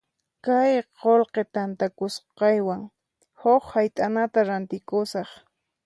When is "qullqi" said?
1.01-1.43